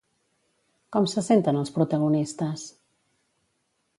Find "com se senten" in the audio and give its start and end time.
0.95-1.59